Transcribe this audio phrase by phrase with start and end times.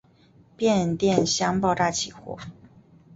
[0.57, 2.35] 变电箱爆炸起火。